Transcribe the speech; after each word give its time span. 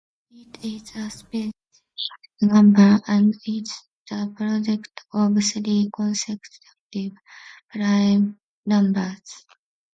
It 0.31 0.65
is 0.65 0.89
a 0.95 1.11
sphenic 1.11 1.51
number, 2.41 2.99
and 3.05 3.35
is 3.45 3.83
the 4.09 4.33
product 4.35 5.01
of 5.13 5.37
three 5.43 5.91
consecutive 5.95 7.15
prime 7.71 8.39
numbers. 8.65 9.45